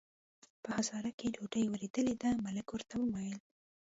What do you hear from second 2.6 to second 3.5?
ورته وویل.